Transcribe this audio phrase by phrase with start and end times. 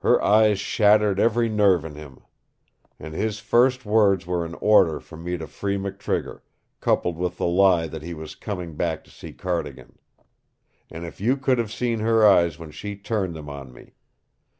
[0.00, 2.22] Her eyes shattered every nerve in him.
[2.98, 6.40] And his first words were an order for me to free McTrigger,
[6.80, 10.00] coupled with the lie that he was coming back to see Cardigan.
[10.90, 13.92] And if you could have seen her eyes when she turned them on me!